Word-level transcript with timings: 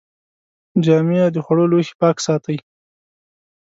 جامې 0.83 1.17
او 1.25 1.29
د 1.35 1.37
خوړو 1.45 1.65
لوښي 1.71 1.93
پاک 2.01 2.17
ساتئ. 2.25 2.57